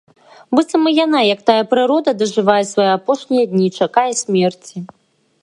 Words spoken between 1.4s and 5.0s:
тая прырода, дажывае свае апошнія дні, чакае смерці.